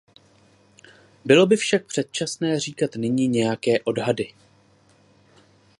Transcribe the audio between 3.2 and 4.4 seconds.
nějaké odhady.